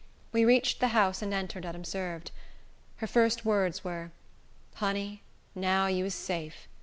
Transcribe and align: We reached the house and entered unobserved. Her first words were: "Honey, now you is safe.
We 0.31 0.45
reached 0.45 0.79
the 0.79 0.87
house 0.97 1.21
and 1.21 1.31
entered 1.31 1.63
unobserved. 1.63 2.31
Her 2.95 3.05
first 3.05 3.45
words 3.45 3.83
were: 3.83 4.09
"Honey, 4.73 5.21
now 5.53 5.85
you 5.85 6.05
is 6.05 6.15
safe. 6.15 6.67